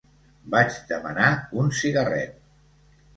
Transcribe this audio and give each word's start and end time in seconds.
Vaig 0.53 0.77
demanar 0.91 1.27
un 1.65 1.69
cigarret 1.81 2.33